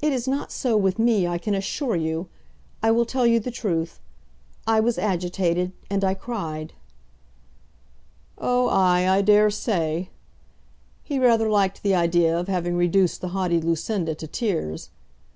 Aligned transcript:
"It 0.00 0.12
is 0.12 0.28
not 0.28 0.52
so 0.52 0.76
with 0.76 0.96
me, 0.96 1.26
I 1.26 1.38
can 1.38 1.56
assure 1.56 1.96
you. 1.96 2.28
I 2.84 2.92
will 2.92 3.04
tell 3.04 3.26
you 3.26 3.40
the 3.40 3.50
truth. 3.50 3.98
I 4.64 4.78
was 4.78 4.96
agitated, 4.96 5.72
and 5.90 6.04
I 6.04 6.14
cried." 6.14 6.72
"Oh, 8.38 8.68
ay; 8.70 9.08
I 9.08 9.22
dare 9.22 9.50
say." 9.50 10.10
He 11.02 11.18
rather 11.18 11.48
liked 11.48 11.82
the 11.82 11.96
idea 11.96 12.38
of 12.38 12.46
having 12.46 12.76
reduced 12.76 13.20
the 13.22 13.30
haughty 13.30 13.60
Lucinda 13.60 14.14
to 14.14 14.28
tears. 14.28 14.90